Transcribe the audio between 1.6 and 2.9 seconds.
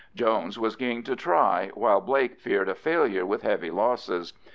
while Blake feared a